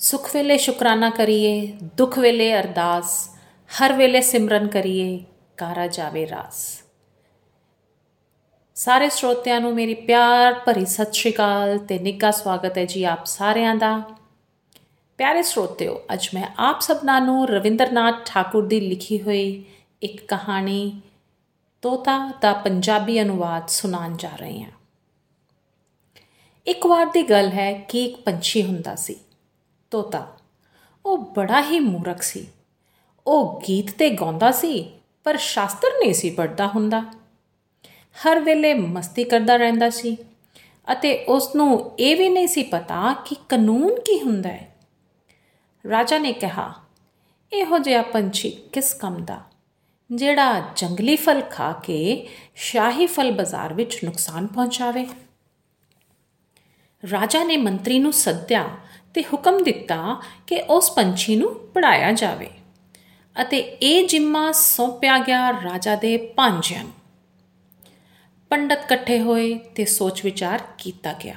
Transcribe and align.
ਸੁਖ 0.00 0.34
ਵੇਲੇ 0.34 0.56
ਸ਼ੁਕਰਾਨਾ 0.58 1.10
ਕਰੀਏ, 1.10 1.76
ਦੁੱਖ 1.96 2.18
ਵੇਲੇ 2.18 2.52
ਅਰਦਾਸ, 2.60 3.30
ਹਰ 3.70 3.92
ਵੇਲੇ 3.92 4.20
ਸਿਮਰਨ 4.20 4.66
ਕਰੀਏ, 4.68 5.24
ਕਾਰਾ 5.56 5.86
ਜਾਵੇ 5.86 6.26
ਰਾਸ। 6.28 6.82
ਸਾਰੇ 8.74 9.08
ਸਰੋਤਿਆਂ 9.08 9.60
ਨੂੰ 9.60 9.74
ਮੇਰੀ 9.74 9.94
ਪਿਆਰ 9.94 10.54
ਭਰੀ 10.66 10.84
ਸਤਿ 10.84 11.12
ਸ਼੍ਰੀ 11.12 11.32
ਅਕਾਲ 11.32 11.78
ਤੇ 11.78 11.98
ਨਿੱਘਾ 11.98 12.30
ਸਵਾਗਤ 12.30 12.78
ਹੈ 12.78 12.84
ਜੀ 12.84 13.04
ਆਪ 13.04 13.24
ਸਾਰਿਆਂ 13.26 13.74
ਦਾ। 13.74 14.02
ਪਿਆਰੇ 15.18 15.42
ਸਰੋਤਿਓ, 15.42 16.00
ਅੱਜ 16.12 16.28
ਮੈਂ 16.34 16.48
ਆਪ 16.58 16.80
ਸਭਨਾਂ 16.80 17.20
ਨੂੰ 17.20 17.48
ਰਵਿੰਦਰਨਾਥ 17.48 18.14
ਠਾਕੁਰ 18.26 18.66
ਦੀ 18.66 18.80
ਲਿਖੀ 18.80 19.22
ਹੋਈ 19.22 19.64
ਇੱਕ 20.02 20.24
ਕਹਾਣੀ, 20.28 21.00
ਤੋਤਾ 21.82 22.32
ਦਾ 22.40 22.52
ਪੰਜਾਬੀ 22.52 23.22
ਅਨੁਵਾਦ 23.22 23.68
ਸੁਣਾਉਣ 23.68 24.16
ਜਾ 24.16 24.36
ਰਹੀ 24.36 24.62
ਹਾਂ। 24.62 24.70
ਇੱਕ 26.66 26.86
ਵਾਰ 26.86 27.06
ਦੀ 27.06 27.22
ਗੱਲ 27.22 27.48
ਹੈ 27.48 27.72
ਕਿ 27.72 28.04
ਇੱਕ 28.04 28.20
ਪੰਛੀ 28.20 28.62
ਹੁੰਦਾ 28.62 28.94
ਸੀ। 28.94 29.23
ਤੋਤਾ। 29.94 30.36
ਉਹ 31.06 31.18
ਬੜਾ 31.18 31.62
ਹੀ 31.62 31.80
ਮੂਰਖ 31.80 32.22
ਸੀ। 32.22 32.46
ਉਹ 33.26 33.62
ਗੀਤ 33.68 33.90
ਤੇ 33.90 34.10
ਗਾਉਂਦਾ 34.10 34.50
ਸੀ, 34.50 35.00
ਪਰ 35.24 35.36
ਸ਼ਾਸਤਰ 35.36 35.88
ਨਹੀਂ 35.88 36.14
ਸੀ 36.14 36.30
ਪੜਦਾ 36.30 36.66
ਹੁੰਦਾ। 36.66 37.00
ਹਰ 38.14 38.40
ਵੇਲੇ 38.40 38.74
ਮਸਤੀ 38.74 39.24
ਕਰਦਾ 39.24 39.56
ਰਹਿੰਦਾ 39.56 39.90
ਸੀ 39.90 40.16
ਅਤੇ 40.92 41.24
ਉਸ 41.24 41.56
ਨੂੰ 41.56 41.92
ਇਹ 41.98 42.16
ਵੀ 42.16 42.28
ਨਹੀਂ 42.28 42.46
ਸੀ 42.46 42.62
ਪਤਾ 42.62 43.14
ਕਿ 43.24 43.36
ਕਾਨੂੰਨ 43.48 44.00
ਕੀ 44.00 44.20
ਹੁੰਦਾ 44.20 44.48
ਹੈ। 44.48 44.76
ਰਾਜਾ 45.90 46.18
ਨੇ 46.18 46.32
ਕਿਹਾ, 46.32 46.74
ਇਹੋ 47.52 47.78
ਜਿਹਾ 47.78 48.02
ਪੰਛੀ 48.02 48.50
ਕਿਸ 48.50 48.94
ਕੰਮ 48.94 49.24
ਦਾ? 49.24 49.40
ਜਿਹੜਾ 50.14 50.62
ਜੰਗਲੀ 50.76 51.16
ਫਲ 51.16 51.40
ਖਾ 51.40 51.72
ਕੇ 51.72 52.28
ਸ਼ਾਹੀ 52.54 53.06
ਫਲ 53.06 53.32
ਬਾਜ਼ਾਰ 53.32 53.74
ਵਿੱਚ 53.74 54.04
ਨੁਕਸਾਨ 54.04 54.46
ਪਹੁੰਚਾਵੇ। 54.46 55.06
ਰਾਜਾ 57.10 57.44
ਨੇ 57.44 57.56
ਮੰਤਰੀ 57.56 57.98
ਨੂੰ 57.98 58.12
ਸੱਦਿਆ 58.12 58.64
ਤੇ 59.14 59.22
ਹੁਕਮ 59.22 59.64
ਦਿੱਤਾ 59.64 60.22
ਕਿ 60.46 60.60
ਉਸ 60.60 60.90
ਪੰਛੀ 60.90 61.36
ਨੂੰ 61.36 61.54
ਪੜਾਇਆ 61.54 62.12
ਜਾਵੇ 62.12 62.50
ਅਤੇ 63.42 63.58
ਇਹ 63.58 64.08
ਜਿੰਮਾ 64.08 64.52
ਸੌਂਪਿਆ 64.52 65.18
ਗਿਆ 65.18 65.50
ਰਾਜਾ 65.50 65.96
ਦੇ 65.96 66.16
ਭਾਂਜਿਆਂ 66.16 66.84
ਨੂੰ। 66.84 66.92
ਪੰਡਤ 68.50 68.78
ਇਕੱਠੇ 68.84 69.20
ਹੋਏ 69.20 69.54
ਤੇ 69.54 69.84
ਸੋਚ 69.84 70.24
ਵਿਚਾਰ 70.24 70.60
ਕੀਤਾ 70.78 71.12
ਗਿਆ 71.12 71.34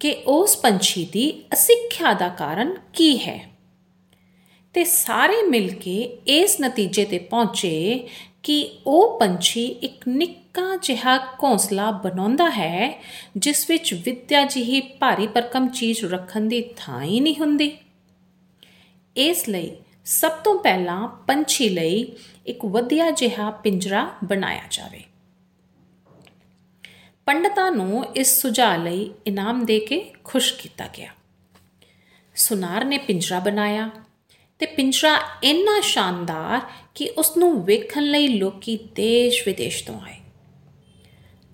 ਕਿ 0.00 0.22
ਉਸ 0.26 0.56
ਪੰਛੀ 0.56 1.04
ਦੀ 1.04 1.44
ਅਸਿੱਖਿਆ 1.52 2.12
ਦਾ 2.12 2.28
ਕਾਰਨ 2.28 2.74
ਕੀ 2.92 3.18
ਹੈ। 3.18 3.50
ਤੇ 4.74 4.84
ਸਾਰੇ 4.84 5.42
ਮਿਲ 5.42 5.74
ਕੇ 5.74 6.18
ਇਸ 6.26 6.60
ਨਤੀਜੇ 6.60 7.04
ਤੇ 7.04 7.18
ਪਹੁੰਚੇ 7.18 8.08
ਕਿ 8.42 8.78
ਉਹ 8.86 9.20
ਪੰਛੀ 9.20 9.66
ਇੱਕ 9.66 10.08
ਨਿੱਕਾ 10.08 10.76
ਜਿਹਾ 10.82 11.18
ਘੋਂਸਲਾ 11.18 11.90
ਬਣਾਉਂਦਾ 11.90 12.50
ਹੈ, 12.50 13.02
ਜਿਸ 13.36 13.70
ਵਿੱਚ 13.70 13.94
ਵਿਦਿਆ 13.94 14.44
ਜਿਹੀ 14.44 14.80
ਭਾਰੀ 14.80 15.26
ਪਰਕਮ 15.26 15.68
ਚੀਜ਼ 15.68 16.04
ਰੱਖਣ 16.04 16.40
ਦੀ 16.40 16.64
ਥਾਂ 16.76 17.02
ਹੀ 17.02 17.20
ਨਹੀਂ 17.20 17.36
ਹੁੰਦੀ। 17.40 17.78
ਇਸ 19.16 19.48
ਲਈ 19.48 19.76
ਸਭ 20.04 20.30
ਤੋਂ 20.30 20.62
ਪਹਿਲਾਂ 20.62 21.08
ਪੰਛੀ 21.08 21.68
ਲਈ 21.68 22.12
ਇੱਕ 22.46 22.64
ਵਧੀਆ 22.64 23.10
ਜਿਹਾ 23.10 23.50
ਪਿੰਜਰਾ 23.50 24.10
ਬਣਾਇਆ 24.24 24.62
ਜਾਵੇ। 24.70 25.04
ਪੰਡਤਾਂ 27.26 27.72
ਨੂੰ 27.72 28.04
ਇਸ 28.16 28.42
ਸੁਝਾਅ 28.42 28.78
ਲਈ 28.78 29.14
ਇਨਾਮ 29.26 29.64
ਦੇ 29.64 29.80
ਕੇ 29.80 30.12
ਖੁਸ਼ 30.24 30.54
ਕੀਤਾ 30.54 30.88
ਗਿਆ। 30.98 31.12
ਸੁਨਾਰ 32.34 32.84
ਨੇ 32.84 32.98
ਪਿੰਜਰਾ 32.98 33.38
ਬਣਾਇਆ। 33.38 33.90
ਤੇ 34.60 34.66
ਪਿੰਜਰਾ 34.66 35.20
ਇੰਨਾ 35.42 35.80
ਸ਼ਾਨਦਾਰ 35.80 36.60
ਕਿ 36.94 37.10
ਉਸ 37.18 37.36
ਨੂੰ 37.36 37.64
ਵੇਖਣ 37.64 38.02
ਲਈ 38.02 38.28
ਲੋਕੀ 38.28 38.78
ਦੇਸ਼ 38.94 39.42
ਵਿਦੇਸ਼ 39.46 39.84
ਤੋਂ 39.84 40.00
ਆਏ। 40.00 40.14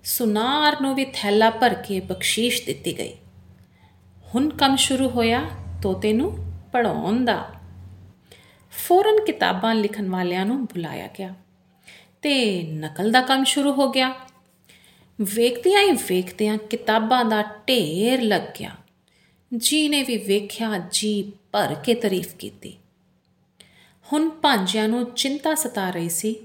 ਸੁਨਾਰ 0.03 0.81
ਨੂੰ 0.81 0.95
ਵੀ 0.95 1.05
ਥੈਲਾ 1.13 1.49
ਭਰ 1.49 1.73
ਕੇ 1.73 1.99
ਬਖਸ਼ੀਸ਼ 1.99 2.65
ਦਿੱਤੀ 2.65 2.97
ਗਈ। 2.97 3.13
ਹੁਣ 4.35 4.49
ਕੰਮ 4.49 4.75
ਸ਼ੁਰੂ 4.75 5.09
ਹੋਇਆ 5.09 5.41
ਤੋਤੇ 5.83 6.13
ਨੂੰ 6.13 6.37
ਪੜਾਉਣ 6.73 7.25
ਦਾ। 7.25 7.49
ਫੌਰਨ 8.71 9.25
ਕਿਤਾਬਾਂ 9.25 9.75
ਲਿਖਣ 9.75 10.09
ਵਾਲਿਆਂ 10.09 10.45
ਨੂੰ 10.45 10.65
ਬੁਲਾਇਆ 10.65 11.09
ਗਿਆ 11.17 11.33
ਤੇ 12.21 12.63
ਨਕਲ 12.63 13.11
ਦਾ 13.11 13.21
ਕੰਮ 13.21 13.43
ਸ਼ੁਰੂ 13.43 13.71
ਹੋ 13.71 13.91
ਗਿਆ। 13.91 14.15
ਵੇਖਦਿਆਂ 15.21 15.81
ਹੀ 15.81 15.91
ਵੇਖਦਿਆਂ 15.91 16.57
ਕਿਤਾਬਾਂ 16.57 17.25
ਦਾ 17.25 17.41
ਢੇਰ 17.41 18.21
ਲੱਗ 18.21 18.41
ਗਿਆ। 18.59 18.71
ਜੀ 19.57 19.89
ਨੇ 19.89 20.03
ਵੀ 20.03 20.17
ਵੇਖਿਆ 20.17 20.71
ਜੀ 20.91 21.31
ਭਰ 21.51 21.75
ਕੇ 21.83 21.93
ਤਾਰੀਫ 21.93 22.35
ਕੀਤੀ। 22.35 22.77
ਹੁਣ 24.13 24.29
ਭਾਂਜਿਆਂ 24.29 24.87
ਨੂੰ 24.89 25.11
ਚਿੰਤਾ 25.11 25.55
ਸਤਾ 25.55 25.89
ਰਹੀ 25.89 26.09
ਸੀ, 26.09 26.35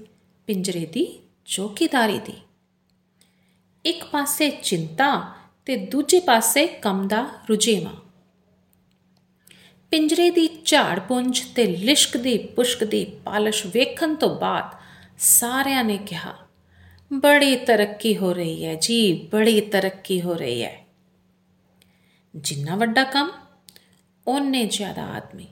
ਪਿੰਜਰੇ 0.47 0.85
ਦੀ 0.85 1.23
ਚੌਕੀਦਾਰੀ 1.45 2.19
ਦੀ। 2.19 2.33
ਇੱਕ 3.85 4.05
ਪਾਸੇ 4.05 4.49
ਚਿੰਤਾ 4.49 5.33
ਤੇ 5.65 5.75
ਦੂਜੇ 5.75 6.19
ਪਾਸੇ 6.19 6.67
ਕੰਮ 6.67 7.07
ਦਾ 7.07 7.29
ਰੁਝੇਵਾਂ। 7.49 7.93
ਪਿੰਜਰੇ 9.91 10.29
ਦੀ 10.29 10.61
ਝਾੜ 10.65 10.99
ਪੁੰਜ 10.99 11.39
ਤੇ 11.55 11.65
ਲਿਸ਼ਕ 11.67 12.17
ਦੀ 12.17 12.37
ਪੁਸ਼ਕ 12.37 12.83
ਦੀ 12.83 13.05
ਪਾਲਿਸ਼ 13.05 13.65
ਵੇਖਣ 13.65 14.15
ਤੋਂ 14.15 14.39
ਬਾਅਦ 14.39 14.77
ਸਾਰਿਆਂ 15.19 15.83
ਨੇ 15.83 15.97
ਕਿਹਾ, 15.97 16.33
ਬੜੀ 17.13 17.55
ਤਰੱਕੀ 17.55 18.17
ਹੋ 18.17 18.33
ਰਹੀ 18.33 18.65
ਹੈ 18.65 18.75
ਜੀ, 18.75 19.27
ਬੜੀ 19.31 19.61
ਤਰੱਕੀ 19.61 20.21
ਹੋ 20.21 20.33
ਰਹੀ 20.33 20.63
ਹੈ। 20.63 20.85
ਜਿੰਨਾ 22.35 22.75
ਵੱਡਾ 22.75 23.03
ਕੰਮ, 23.03 23.31
ਉਹਨੇ 24.27 24.65
ਜ਼ਿਆਦਾ 24.65 25.03
ਆਦਮੀ। 25.03 25.47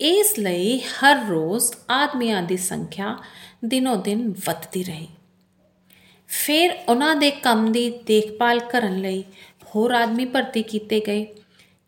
ਇਸ 0.00 0.38
ਲਈ 0.38 0.78
ਹਰ 0.78 1.26
ਰੋਜ਼ 1.26 1.72
ਆਦਮੀਆਂ 1.90 2.42
ਦੀ 2.42 2.56
ਸੰਖਿਆ 2.56 3.18
ਦਿਨੋ 3.64 3.96
ਦਿਨ 3.96 4.34
ਵੱਧਦੀ 4.46 4.84
ਰਹੀ। 4.84 5.08
ਫਿਰ 6.28 6.70
ਉਹਨਾਂ 6.88 7.16
ਦੇ 7.16 7.30
ਕੰਮ 7.30 7.72
ਦੀ 7.72 7.90
ਦੇਖਭਾਲ 7.90 8.60
ਕਰਨ 8.60 9.00
ਲਈ 9.00 9.24
ਹੋਰ 9.66 9.92
ਆਦਮੀ 9.92 10.24
ਭਰਤੀ 10.24 10.62
ਕੀਤੇ 10.62 11.00
ਗਏ 11.00 11.26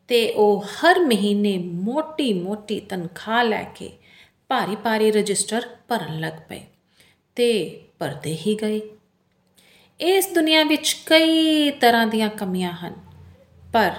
ਤੇ 0.08 0.32
ਉਹ 0.32 0.64
ਹਰ 0.64 0.98
ਮਹੀਨੇ 0.98 1.58
ਮੋਟੀ-ਮੋਟੀ 1.58 2.80
ਤਨਖਾਹ 2.80 3.44
ਲੈ 3.44 3.62
ਕੇ 3.62 3.90
ਭਾਰੀ-ਭਾਰੀ 4.48 5.10
ਰਜਿਸਟਰ 5.10 5.62
ਭਰਨ 5.88 6.20
ਲੱਗ 6.20 6.32
ਪਏ 6.48 6.60
ਤੇ 7.34 7.80
ਭਰਦੇ 7.98 8.36
ਹੀ 8.46 8.54
ਗਏ। 8.54 8.80
ਇਸ 10.00 10.28
ਦੁਨੀਆ 10.34 10.64
ਵਿੱਚ 10.64 10.96
ਕਈ 11.06 11.70
ਤਰ੍ਹਾਂ 11.70 12.06
ਦੀਆਂ 12.06 12.28
ਕਮੀਆਂ 12.28 12.72
ਹਨ, 12.72 12.94
ਪਰ 13.72 13.92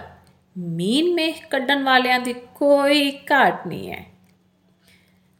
ਮੀਨ 0.59 1.13
ਮੇਹ 1.13 1.33
ਕੱਢਣ 1.49 1.83
ਵਾਲਿਆਂ 1.83 2.19
ਦੀ 2.19 2.33
ਕੋਈ 2.33 3.11
ਘਾਟ 3.31 3.67
ਨਹੀਂ 3.67 3.91
ਹੈ। 3.91 4.05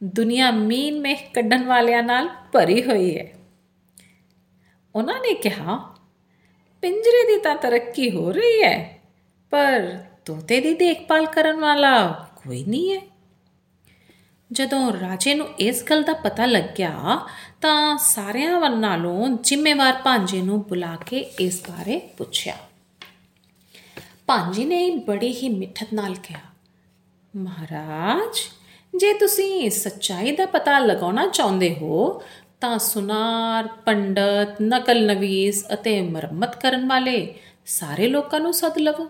ਦੁਨੀਆ 0.04 0.50
ਮੀਨ 0.50 1.00
ਮੇਹ 1.00 1.16
ਕੱਢਣ 1.34 1.64
ਵਾਲਿਆਂ 1.64 2.02
ਨਾਲ 2.02 2.28
ਭਰੀ 2.52 2.82
ਹੋਈ 2.82 3.18
ਹੈ। 3.18 3.32
ਉਹਨਾਂ 4.94 5.20
ਨੇ 5.20 5.34
ਕਿਹਾ, 5.34 5.96
ਪਿੰਜਰੇ 6.82 7.26
ਦੀ 7.26 7.40
ਤਾਂ 7.40 7.56
ਤਰੱਕੀ 7.56 8.10
ਹੋ 8.10 8.32
ਰਹੀ 8.32 8.62
ਹੈ, 8.62 9.00
ਪਰ 9.50 9.98
ਤੋਤੇ 10.24 10.60
ਦੀ 10.60 10.74
ਦੇਖਭਾਲ 10.74 11.26
ਕਰਨ 11.26 11.60
ਵਾਲਾ 11.60 12.08
ਕੋਈ 12.44 12.64
ਨਹੀਂ 12.64 12.96
ਹੈ। 12.96 13.00
ਜਦੋਂ 14.52 14.92
ਰਾਜੇ 14.92 15.34
ਨੂੰ 15.34 15.48
ਇਸ 15.58 15.84
ਗੱਲ 15.84 16.02
ਦਾ 16.02 16.12
ਪਤਾ 16.12 16.46
ਲੱਗਿਆ, 16.46 17.20
ਤਾਂ 17.60 17.98
ਸਾਰਿਆਂ 17.98 18.70
ਨਾਲੋਂ 18.70 19.28
ਜ਼ਿੰਮੇਵਾਰ 19.28 19.92
ਭਾਂਜੇ 20.04 20.42
ਨੂੰ 20.42 20.62
ਬੁਲਾ 20.62 20.96
ਕੇ 21.06 21.18
ਇਸ 21.18 21.62
ਬਾਰੇ 21.70 21.98
ਪੁੱਛਿਆ। 21.98 22.56
ਭਾਂਜੀ 24.30 24.64
ਨੇ 24.64 24.90
ਬੜੀ 24.96 25.32
ਹੀ 25.32 25.48
ਮਿੱਠਤ 25.48 25.92
ਨਾਲ 25.92 26.14
ਕਿਹਾ, 26.14 26.40
ਮਹਾਰਾਜ, 27.34 28.38
ਜੇ 28.96 29.12
ਤੁਸੀਂ 29.14 29.70
ਸੱਚਾਈ 29.70 30.32
ਦਾ 30.32 30.44
ਪਤਾ 30.46 30.78
ਲਗਾਉਣਾ 30.78 31.26
ਚਾਹੁੰਦੇ 31.26 31.74
ਹੋ, 31.74 32.22
ਤਾਂ 32.60 32.78
ਸੁਨਾਰ, 32.78 33.68
ਪੰਡਤ, 33.86 34.60
ਨਕਲ 34.62 35.04
ਨਵੀਸ 35.06 35.64
ਅਤੇ 35.74 36.00
ਮੁਰੰਮਤ 36.02 36.54
ਕਰਨ 36.56 36.86
ਵਾਲੇ 36.88 37.34
ਸਾਰੇ 37.66 38.06
ਲੋਕਾਂ 38.08 38.40
ਨੂੰ 38.40 38.52
ਸੱਦ 38.54 38.78
ਲਵੋ। 38.78 39.08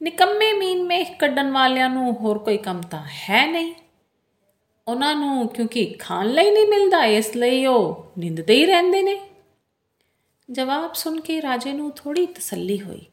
ਨਿਕੰਮੇ 0.00 0.52
ਮੀਨ 0.52 0.82
ਮੇਖ 0.84 1.18
ਕੱਢਣ 1.18 1.50
ਵਾਲਿਆਂ 1.50 1.88
ਨੂੰ 1.90 2.12
ਹੋਰ 2.12 2.38
ਕੋਈ 2.38 2.56
ਕੰਮ 2.58 2.80
ਤਾਂ 2.80 3.02
ਹੈ 3.20 3.46
ਨਹੀਂ। 3.46 3.72
ਉਹਨਾਂ 4.88 5.14
ਨੂੰ 5.14 5.48
ਕਿਉਂਕਿ 5.48 5.84
ਖਾਣ 5.98 6.26
ਲਈ 6.26 6.50
ਨਹੀਂ 6.50 6.66
ਮਿਲਦਾ, 6.66 7.04
ਇਸ 7.04 7.36
ਲਈ 7.36 7.66
ਉਹ 7.66 8.12
ਨਿੰਦਦੇ 8.18 8.54
ਹੀ 8.54 8.64
ਰਹਿੰਦੇ 8.66 9.02
ਨੇ। 9.02 9.18
ਜਵਾਬ 10.48 10.94
ਸੁਣ 10.94 11.20
ਕੇ 11.20 11.40
ਰਾਜੇ 11.42 11.72
ਨੂੰ 11.72 11.90
ਥੋੜੀ 11.90 12.26
ਤਸੱਲੀ 12.26 12.80
ਹੋਈ। 12.80 13.06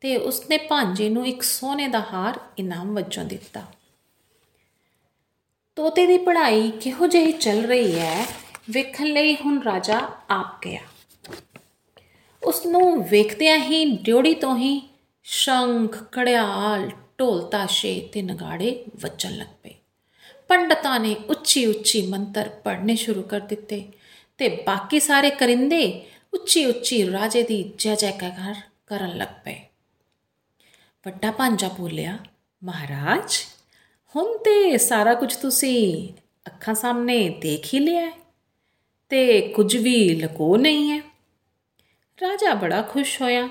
ਤੇ 0.00 0.16
ਉਸਨੇ 0.16 0.58
ਭਾਂਜੇ 0.58 1.08
ਨੂੰ 1.08 1.26
ਇੱਕ 1.26 1.42
ਸੋਨੇ 1.42 1.88
ਦਾ 1.88 2.00
ਹਾਰ 2.00 2.40
ਇਨਾਮ 2.58 2.94
ਵਜੋਂ 2.94 3.24
ਦਿੱਤਾ। 3.24 3.62
ਤੋਤੇ 5.76 6.06
ਦੀ 6.06 6.18
ਪੜ੍ਹਾਈ 6.18 6.70
ਕਿਹੋ 6.70 7.06
ਜਿਹੀ 7.06 7.32
ਚੱਲ 7.32 7.64
ਰਹੀ 7.64 7.98
ਹੈ, 7.98 8.26
ਵੇਖਣ 8.70 9.06
ਲਈ 9.06 9.34
ਹੁਣ 9.34 9.62
ਰਾਜਾ 9.62 10.10
ਆਪ 10.30 10.64
ਗਿਆ। 10.64 10.80
ਉਸ 12.44 12.66
ਨੂੰ 12.66 13.08
ਵੇਖਦਿਆਂ 13.08 13.58
ਹੀ 13.58 13.96
ਡਿਉੜੀ 13.96 14.34
ਤੋਂ 14.34 14.56
ਹੀ 14.56 14.94
ਸ਼ੰਖ 15.22 16.02
ਕੜਿਆਲ 16.12 16.90
ਢੋਲ 17.20 17.42
ਤਾਸ਼ੇ 17.42 18.08
ਤੇ 18.12 18.22
ਨਗਾੜੇ 18.22 18.84
ਵੱਜਣ 19.00 19.36
ਲੱਗ 19.36 19.46
ਪਏ। 19.62 19.74
ਪੰਡਤਾਂ 20.48 21.00
ਨੇ 21.00 21.16
ਉੱਚੀ 21.28 21.66
ਉੱਚੀ 21.66 22.06
ਮੰਤਰ 22.06 22.48
ਪੜ੍ਹਨੇ 22.48 22.96
ਸ਼ੁਰੂ 22.96 23.22
ਕਰ 23.22 23.40
ਦਿੱਤੇ 23.40 23.88
ਤੇ 24.38 24.48
ਬਾਕੀ 24.48 25.00
ਸਾਰੇ 25.00 25.30
ਕਰਿੰਦੇ 25.30 26.06
ਉੱਚੀ 26.34 26.64
ਉੱਚੀ 26.64 27.12
ਰਾਜੇ 27.12 27.42
ਦੀ 27.42 27.72
ਜੈ 27.78 27.94
ਜੈਕਾਰ 27.94 28.54
ਕਰਨ 28.86 29.16
ਲੱਗ 29.16 29.28
ਪਏ। 29.44 29.65
ਵੱਡਾ 31.06 31.30
ਭਾਂਜਾ 31.30 31.68
ਬੋਲਿਆ, 31.68 32.18
ਮਹਾਰਾਜ, 32.64 33.36
ਹੁਣ 34.16 34.38
ਤੇ 34.38 34.78
ਸਾਰਾ 34.78 35.14
ਕੁਝ 35.14 35.36
ਤੁਸੀਂ 35.36 36.08
ਅੱਖਾਂ 36.46 36.74
ਸਾਹਮਣੇ 36.74 37.28
ਦੇਖ 37.28 37.74
ਹੀ 37.74 37.78
ਲਿਆ 37.78 38.10
ਤੇ 39.08 39.48
ਕੁਝ 39.48 39.76
ਵੀ 39.76 40.10
ਲਕੋ 40.10 40.56
ਨਹੀਂ 40.56 40.90
ਹੈ। 40.90 41.00
ਰਾਜਾ 42.22 42.54
ਬੜਾ 42.54 42.82
ਖੁਸ਼ 42.82 43.22
ਹੋਇਆ। 43.22 43.48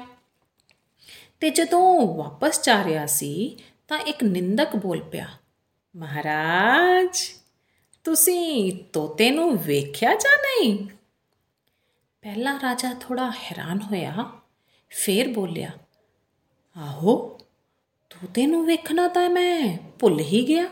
ਤੇ 1.40 1.50
ਜਦੋਂ 1.50 2.16
ਵਾਪਸ 2.16 2.63
ਜਾ 2.63 2.84
ਰਿਹਾ 2.84 3.06
ਸੀ, 3.06 3.58
ਤਾਂ 3.88 4.00
ਇੱਕ 4.00 4.24
ਨਿੰਦਕ 4.24 4.75
ਬੋਲ 4.75 5.04
ਪਿਆ, 5.04 5.28
ਮਹਾਰਾਜ, 5.96 7.19
ਤੁਸੀਂ 8.04 8.74
ਤੋਤੇ 8.94 9.31
ਨੂੰ 9.31 9.58
ਵੇਖਿਆ 9.58 10.16
ਜਾਂ 10.16 10.38
ਨਹੀਂ? 10.38 10.88
ਪਹਿਲਾ 12.22 12.60
ਰਾਜਾ 12.63 12.94
ਥੋੜਾ 12.94 13.31
ਹੈਰਾਨ 13.31 13.81
ਹੋਇਆ, 13.81 14.30
ਫੇਰ 14.90 15.34
ਬੋਲਿਆ, 15.34 15.72
ਆਹੋ 16.78 17.35
ਤੋਤੇ 18.21 18.47
ਨੂੰ 18.47 18.65
ਵੇਖਣਾ 18.65 19.07
ਤਾਂ 19.07 19.29
ਮੈਂ 19.29 19.77
ਭੁੱਲ 20.00 20.19
ਹੀ 20.19 20.47
ਗਿਆ। 20.47 20.65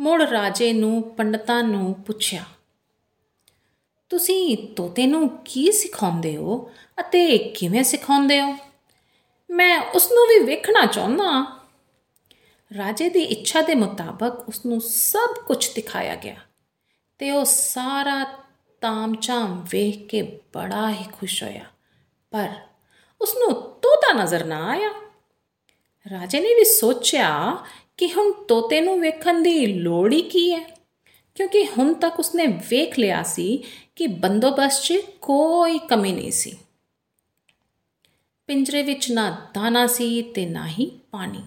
ਮੁੜ 0.00 0.22
ਰਾਜੇ 0.22 0.72
ਨੂੰ, 0.72 1.02
ਪੰਡਤਾਂ 1.16 1.62
ਨੂੰ 1.62 1.94
ਪੁੱਛਿਆ, 1.94 2.44
ਤੁਸੀਂ 4.08 4.74
ਤੋਤੇ 4.74 5.06
ਨੂੰ 5.06 5.28
ਕੀ 5.44 5.72
ਸਿਖਾਉਂਦੇ 5.72 6.36
ਹੋ 6.36 6.70
ਅਤੇ 7.00 7.38
ਕਿਵੇਂ 7.38 7.84
ਸਿਖਾਉਂਦੇ 7.84 8.40
ਹੋ? 8.40 8.56
ਮੈਂ 9.50 9.78
ਉਸ 9.94 10.12
ਨੂੰ 10.12 10.24
ਵੀ 10.24 10.44
ਵੇਖਣਾ 10.44 10.86
ਚਾਹੁੰਦਾ 10.86 11.58
ਰਾਜੇ 12.76 13.08
ਦੀ 13.08 13.22
ਇੱਛਾ 13.22 13.62
ਦੇ 13.62 13.74
ਮੁਤਾਬਕ 13.74 14.48
ਉਸ 14.48 14.66
ਨੂੰ 14.66 14.80
ਸਭ 14.80 15.34
ਕੁਝ 15.46 15.74
ਦਿਖਾਇਆ 15.74 16.16
ਗਿਆ 16.16 16.36
ਤੇ 17.18 17.30
ਉਹ 17.30 17.44
ਸਾਰਾ 17.44 18.24
ਤਾਮਝਾਮ 18.80 19.66
ਵੇਖ 19.70 20.06
ਕੇ 20.06 20.22
ਬੜਾ 20.54 20.90
ਹੀ 20.90 21.04
ਖੁਸ਼ 21.12 21.42
ਹੋਇਆ। 21.42 21.64
ਪਰ 22.30 22.54
ਉਸ 23.20 23.34
ਨੂੰ 23.34 23.52
ਤੋਤਾ 23.54 24.12
ਨਜ਼ਰ 24.22 24.44
ਨਾ 24.44 24.66
ਆਇਆ। 24.66 25.07
ਰਾਜੇ 26.10 26.40
ਨੇ 26.40 26.48
ਵੀ 26.48 26.64
ਸੋਚਿਆ 26.64 27.56
ਕਿ 27.96 28.06
ਹੁਣ 28.06 28.32
ਤੋਤੇ 28.32 28.80
ਨੂੰ 28.80 29.00
ਵੇਖਣ 29.00 29.42
ਦੀ 29.42 29.66
ਲੋੜ 29.66 30.12
ਹੀ 30.12 30.22
ਕੀ 30.22 30.54
ਹੈ? 30.54 30.78
ਕਿਉਂਕਿ 31.34 31.66
ਹੁਣ 31.66 31.94
ਤੱਕ 31.94 32.20
ਉਸਨੇ 32.20 32.46
ਵੇਖ 32.46 32.98
ਲਿਆ 32.98 33.22
ਸੀ 33.22 33.64
ਕਿ 33.96 34.06
ਬੰਦੋਬਸਤ 34.06 34.82
'ਚ 34.82 34.92
ਕੋਈ 35.20 35.78
ਕਮੀ 35.78 36.12
ਨਹੀਂ 36.12 36.30
ਸੀ। 36.30 36.56
ਪਿੰਜਰੇ 38.46 38.82
ਵਿੱਚ 38.82 39.10
ਨਾ 39.10 39.46
ਦਾਣਾ 39.54 39.86
ਸੀ 39.86 40.22
ਤੇ 40.22 40.46
ਨਾ 40.46 40.68
ਹੀ 40.68 40.90
ਪਾਣੀ। 41.10 41.42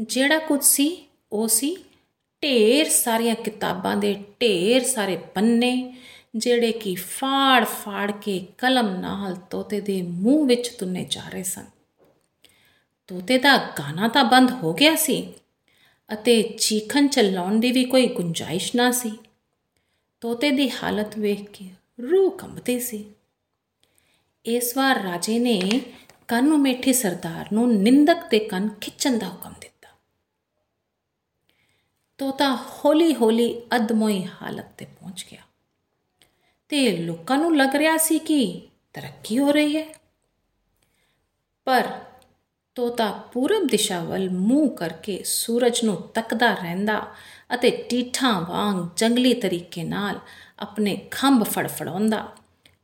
ਜਿਹੜਾ 0.00 0.38
ਕੁਝ 0.38 0.62
ਸੀ, 0.62 1.02
ਉਹ 1.32 1.48
ਸੀ 1.48 1.76
ਢੇਰ 2.42 2.88
ਸਾਰੀਆਂ 2.88 3.34
ਕਿਤਾਬਾਂ 3.34 3.96
ਦੇ 3.96 4.14
ਢੇਰ 4.40 4.84
ਸਾਰੇ 4.84 5.16
ਪੰਨੇ, 5.16 5.96
ਜਿਹੜੇ 6.36 6.72
ਕਿ 6.72 6.94
ਫਾੜ 6.94 7.64
ਫਾੜ 7.64 8.10
ਕੇ 8.10 8.46
ਕਲਮ 8.58 9.00
ਨਾਲ 9.00 9.36
ਤੋਤੇ 9.36 9.80
ਦੇ 9.80 10.02
ਮੂੰਹ 10.02 10.46
ਵਿੱਚ 10.46 10.68
ਤੁੰਨੇ 10.68 11.06
ਜਾ 11.10 11.28
ਰਹੇ 11.28 11.42
ਸਨ। 11.42 11.64
ਤੋਤੇ 13.06 13.38
ਦਾ 13.38 13.56
ਗਾਣਾ 13.78 14.08
ਤਾਂ 14.08 14.24
ਬੰਦ 14.24 14.50
ਹੋ 14.50 14.74
ਗਿਆ 14.74 14.94
ਸੀ 14.96 15.34
ਅਤੇ 16.12 16.42
ਚੀਖਣ 16.42 17.08
ਚਲਾਉਣ 17.08 17.60
ਦੀ 17.60 17.72
ਵੀ 17.72 17.84
ਕੋਈ 17.84 18.06
ਗੁੰਜਾਇਸ਼ 18.06 18.76
ਨਾ 18.76 18.90
ਸੀ। 18.92 19.18
ਤੋਤੇ 20.20 20.50
ਦੀ 20.50 20.70
ਹਾਲਤ 20.70 21.18
ਵੇਖ 21.18 21.50
ਕੇ 21.50 21.70
ਰੂਹ 22.02 22.30
ਕੰਬਦੀ 22.30 22.80
ਸੀ। 22.80 23.14
ਇਸ 24.46 24.76
ਵਾਰ 24.76 25.02
ਰਾਜੇ 25.02 25.38
ਨੇ 25.38 25.80
ਕੰਨ 26.28 26.56
ਮੇਠੀ 26.58 26.92
ਸਰਦਾਰ 26.92 27.46
ਨੂੰ 27.52 27.74
ਨਿੰਦਕ 27.74 28.28
ਦੇ 28.30 28.38
ਕੰਨ 28.38 28.68
ਖਿੱਚਣ 28.68 29.18
ਦਾ 29.18 29.28
ਹੁਕਮ 29.28 29.54
ਦਿੱਤਾ। 29.60 29.88
ਤੋਤਾ 32.18 32.54
ਹੌਲੀ-ਹੌਲੀ 32.54 33.62
ਅਦਮੋਈ 33.76 34.24
ਹਾਲਤ 34.24 34.66
ਤੇ 34.78 34.84
ਪਹੁੰਚ 34.84 35.26
ਗਿਆ 35.30 35.40
ਤੇ 36.68 36.96
ਲੋਕਾਂ 36.96 37.38
ਨੂੰ 37.38 37.56
ਲੱਗ 37.56 37.76
ਰਿਹਾ 37.76 37.96
ਸੀ 37.96 38.18
ਕਿ 38.18 38.68
ਤਰੱਕੀ 38.92 39.38
ਹੋ 39.38 39.52
ਰਹੀ 39.52 39.76
ਹੈ। 39.76 39.86
ਪਰ 41.64 42.04
ਤੋਤਾ 42.74 43.10
ਪੂਰਬ 43.32 43.66
ਦਿਸ਼ਾ 43.66 44.04
ਵੱਲ 44.04 44.30
ਮੂੰਹ 44.30 44.70
ਕਰਕੇ 44.70 45.22
ਸੂਰਜ 45.24 45.84
ਨੂੰ 45.84 46.02
ਤੱਕਦਾ 46.02 46.54
ਰਹਿੰਦਾ 46.54 47.02
ਅਤੇ 47.54 47.70
ਟੀਠਾਂ 47.70 48.40
ਵਾਂਗ 48.40 48.88
ਜੰਗਲੀ 48.96 49.34
ਤਰੀਕੇ 49.34 49.84
ਨਾਲ 49.84 50.18
ਆਪਣੇ 50.58 50.96
ਖੰਭ 51.10 51.44
ਫੜਫੜਾਉਂਦਾ 51.44 52.28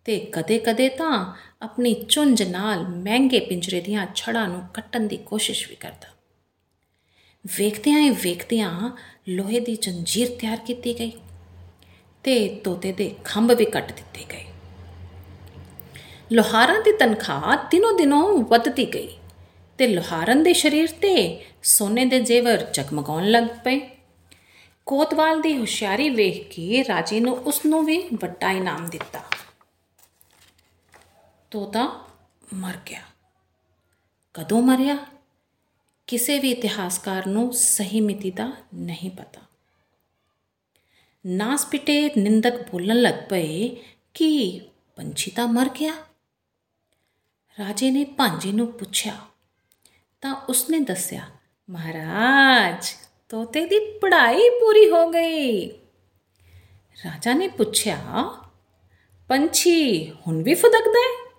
ਤੇ 0.04 0.18
ਕਦੇ-ਕਦੇ 0.18 0.88
ਤਾਂ 0.88 1.36
ਆਪਣੀ 1.62 1.94
ਚੁੰਝ 2.08 2.42
ਨਾਲ 2.42 2.88
ਮਹਿੰਗੇ 2.88 3.40
ਪਿੰਜਰੇ 3.40 3.80
ਦੀਆਂ 3.80 4.06
ਛੜਾਂ 4.14 4.48
ਨੂੰ 4.48 4.62
ਕੱਟਣ 4.74 5.00
ਦੀ 5.00 5.16
ਕੋਸ਼ਿਸ਼ 5.16 5.68
ਵੀ 5.68 5.76
ਕਰਦਾ। 5.76 6.08
ਵੇਖਦਿਆਂ 7.56 8.00
ਹੀ 8.00 8.10
ਵੇਖਦਿਆਂ 8.10 8.96
ਲੋਹੇ 9.28 9.60
ਦੀ 9.60 9.76
ਜੰਜੀਰ 9.76 10.28
ਤਿਆਰ 10.28 10.56
ਕੀਤੀ 10.56 10.98
ਗਈ 10.98 11.12
ਤੇ 12.22 12.60
ਤੋਤੇ 12.64 12.92
ਦੇ 12.92 13.14
ਖੰਭ 13.24 13.50
ਵੀ 13.50 13.64
ਕੱਟ 13.64 13.92
ਦਿੱਤੇ 13.92 14.24
ਗਏ। 14.32 14.44
ਲੋਹਾਰਾਂ 16.32 16.80
ਦੀ 16.80 16.92
ਤਨਖਾਹ 16.92 17.56
ਦਿਨੋਂ 17.70 17.92
ਦਿਨੋਂ 17.92 18.38
ਵੱਧਦੀ 18.38 18.94
ਗਈ। 18.94 19.17
ਤੇ 19.78 19.86
ਲੋਹਾਰਨ 19.86 20.42
ਦੇ 20.42 20.52
ਸਰੀਰ 20.52 20.90
ਤੇ 20.90 21.46
ਸੋਨੇ 21.62 22.04
ਦੇ 22.04 22.20
ਜੇਵਰ 22.20 22.56
ਚਕਮਗਾਉਣ 22.56 23.30
ਲੱਗ 23.30 23.44
ਪਏ। 23.64 23.90
ਕੋਤਵਾਲ 24.86 25.40
ਦੀ 25.40 25.58
ਹੁਸ਼ਿਆਰੀ 25.58 26.10
ਵੇਖ 26.10 26.48
ਕੇ 26.48 26.84
ਰਾਜੇ 26.88 27.20
ਨੂੰ 27.20 27.36
ਉਸ 27.36 27.66
ਨੂੰ 27.66 27.84
ਵੀ 27.84 28.08
ਵੱਡਾ 28.14 28.50
ਇਨਾਮ 28.50 28.90
ਦਿੱਤਾ। 28.90 29.20
ਤੋਤਾ 31.50 32.06
ਮਰ 32.54 32.76
ਗਿਆ। 32.86 33.02
ਕਦੋਂ 34.34 34.62
ਮਰਿਆ? 34.62 34.96
ਕਿਸੇ 36.06 36.38
ਵੀ 36.38 36.50
ਇਤਿਹਾਸਕਾਰ 36.50 37.26
ਨੂੰ 37.26 37.52
ਸਹੀ 37.52 38.00
ਮਿਤੀ 38.00 38.30
ਦਾ 38.30 38.52
ਨਹੀਂ 38.74 39.10
ਪਤਾ। 39.10 39.40
ਨਾਸ 41.26 41.66
ਪਿਟੇ 41.66 42.10
ਨਿੰਦਕ 42.18 42.70
ਬੋਲਣ 42.70 42.96
ਲੱਗ 42.96 43.14
ਪਏ 43.30 43.76
ਕਿ 44.14 44.60
ਪੰਛੀ 44.96 45.30
ਤਾਂ 45.30 45.48
ਮਰ 45.48 45.68
ਗਿਆ। 45.68 45.94
ਰਾਜੇ 47.58 47.90
ਨੇ 47.90 48.04
ਭਾਂਜੇ 48.04 48.52
ਨੂੰ 48.52 48.72
ਪੁੱਛਿਆ 48.72 49.18
ਤਾਂ 50.20 50.34
ਉਸਨੇ 50.34 50.78
ਦੱਸਿਆ, 50.78 51.22
ਮਹਾਰਾਜ, 51.70 52.92
ਤੋਤੇ 53.28 53.66
ਦੀ 53.66 53.98
ਪੜ੍ਹਾਈ 53.98 54.48
ਪੂਰੀ 54.48 54.90
ਹੋ 54.90 55.10
ਗਈ। 55.10 55.70
ਰਾਜਾ 57.04 57.34
ਨੇ 57.34 57.48
ਪੁੱਛਿਆ, 57.48 57.96
ਪੰਛੀ 59.28 60.10
ਹੁਣ 60.10 60.42
ਵੀ 60.42 60.54
ਫੁਦਕਦਾ 60.54 61.00
ਹੈ? 61.00 61.30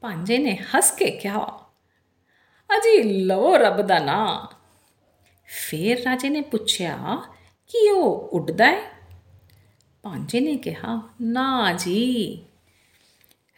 ਭਾਂਜੇ 0.00 0.38
ਨੇ 0.38 0.56
ਹੱਸ 0.56 0.90
ਕੇ 0.90 1.10
ਕਿਹਾ, 1.10 1.66
ਅਜੀ 2.76 3.02
ਲਓ 3.02 3.56
ਰੱਬ 3.56 3.82
ਦਾ 3.82 3.98
ਨਾਂ। 3.98 4.46
ਫੇਰ 5.46 6.02
ਰਾਜੇ 6.02 6.28
ਨੇ 6.28 6.40
ਪੁੱਛਿਆ, 6.40 7.16
ਕਿ 7.68 7.90
ਉਹ 7.90 8.28
ਉੱਡਦਾ 8.28 8.66
ਹੈ? 8.66 8.82
ਭਾਂਜੇ 10.02 10.40
ਨੇ 10.40 10.56
ਕਿਹਾ, 10.56 11.08
ਨਾ 11.20 11.72
ਜੀ। 11.72 12.44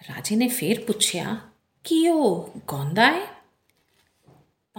ਰਾਜੇ 0.08 0.36
ਨੇ 0.36 0.48
ਫੇਰ 0.48 0.80
ਪੁੱਛਿਆ, 0.80 1.36
ਕਿ 1.84 2.08
ਉਹ 2.08 2.50
ਗਾਉਂਦਾ 2.72 3.10
ਹੈ? 3.10 3.39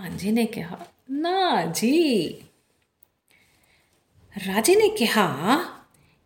ਭਾਂਜੇ 0.02 0.32
ਨੇ 0.32 0.46
ਕਿਹਾ। 0.46 0.86
ਨਾ 1.12 1.66
ਜੀ। 1.66 2.34
ਰਾਜੇ 4.48 4.76
ਨੇ 4.76 4.90
ਕਿਹਾ, 4.90 5.60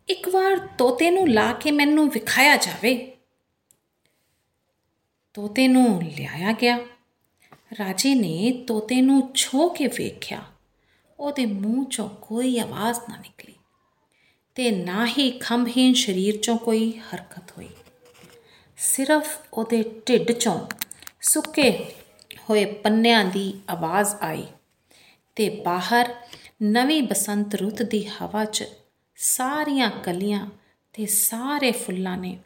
ਇੱਕ 0.08 0.28
ਵਾਰ 0.28 0.58
ਤੋਤੇ 0.58 1.10
ਨੂੰ 1.10 1.28
ਲਾ 1.28 1.52
ਕੇ 1.52 1.70
ਮੈਨੂੰ 1.70 2.10
ਵਿਖਾਇਆ 2.10 2.56
ਜਾਵੇ। 2.56 3.16
ਤੋਤੇ 5.34 5.68
ਨੂੰ 5.68 6.02
ਲਿਆਇਆ 6.02 6.52
ਗਿਆ। 6.52 6.78
ਰਾਜੇ 7.78 8.14
ਨੇ 8.14 8.64
ਤੋਤੇ 8.66 9.00
ਨੂੰ 9.00 9.30
ਛੋ 9.34 9.68
ਕੇ 9.68 9.86
ਵੇਖਿਆ। 9.86 10.42
ਉਹਦੇ 11.18 11.46
ਮੂੰਹ 11.46 11.86
ਚੋਂ 11.86 12.10
ਕੋਈ 12.10 12.58
ਆਵਾਜ਼ 12.58 13.00
ਨਾ 13.08 13.16
ਨਿਕਲੀ 13.16 13.54
ਤੇ 14.54 14.70
ਨਾ 14.70 15.06
ਹੀ 15.06 15.38
ਖੰਭਹੀਨ 15.38 15.94
ਸਰੀਰ 15.94 16.36
ਚੋਂ 16.36 16.58
ਕੋਈ 16.58 16.92
ਹਰਕਤ 16.92 17.50
ਹੋਈ। 17.50 17.68
ਸਿਰਫ 18.76 19.38
ਉਹਦੇ 19.52 20.00
ਢਿੱਡ 20.08 20.32
ਚੋਂ 20.32 20.66
ਸੁੱਕੇ 21.22 21.84
ਹੋਏ 22.50 22.64
ਪੰਨਿਆਂ 22.64 23.24
ਦੀ 23.24 23.60
ਆਵਾਜ਼ 23.70 24.14
ਆਈ 24.20 24.46
ਤੇ 25.36 25.48
ਬਾਹਰ 25.64 26.14
ਨਵੀਂ 26.62 27.02
ਬਸੰਤ 27.02 27.54
ਰੁੱਤ 27.54 27.82
ਦੀ 27.82 28.06
ਹਵਾ 28.06 28.44
'ਚ 28.44 28.64
ਸਾਰੀਆਂ 29.16 29.90
ਕਲੀਆਂ 29.90 30.46
ਤੇ 30.92 31.06
ਸਾਰੇ 31.06 31.72
ਫੁੱਲਾਂ 31.72 32.16
ਨੇ 32.16 32.38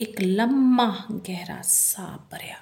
ਇੱਕ 0.00 0.20
ਲੰਮਾ 0.20 0.94
ਗਹਿਰਾ 1.28 1.62
ਸਾਹ 1.62 2.18
ਭਰਿਆ। 2.30 2.56